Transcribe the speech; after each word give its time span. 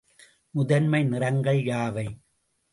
முதன்மை 0.55 1.01
நிறங்கள் 1.03 1.61
யாவை? 1.63 2.07